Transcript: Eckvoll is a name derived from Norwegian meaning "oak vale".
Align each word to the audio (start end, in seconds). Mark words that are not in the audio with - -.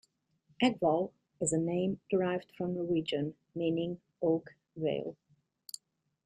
Eckvoll 0.63 1.11
is 1.39 1.53
a 1.53 1.59
name 1.59 1.99
derived 2.09 2.51
from 2.57 2.73
Norwegian 2.73 3.35
meaning 3.53 3.99
"oak 4.19 4.55
vale". 4.75 5.15